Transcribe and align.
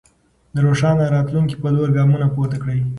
د 0.53 0.55
روښانه 0.65 1.05
راتلونکي 1.15 1.55
په 1.61 1.67
لور 1.75 1.89
ګامونه 1.97 2.27
پورته 2.33 2.57
کړئ. 2.63 2.79